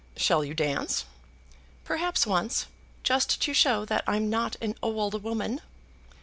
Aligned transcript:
"Shall 0.17 0.43
you 0.43 0.55
dance?" 0.55 1.05
"Perhaps 1.83 2.25
once, 2.25 2.65
just 3.03 3.39
to 3.39 3.53
show 3.53 3.85
that 3.85 4.03
I'm 4.07 4.31
not 4.31 4.55
an 4.59 4.73
old 4.81 5.21
woman." 5.21 5.61